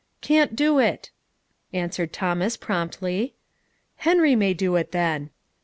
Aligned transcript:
"Can't 0.21 0.55
do 0.55 0.79
it," 0.79 1.11
answered 1.73 2.11
Thomas 2.11 2.57
promptly. 2.57 3.35
"Henry 3.97 4.35
may 4.35 4.55
do 4.55 4.75
it, 4.75 4.91
then." 4.93 5.29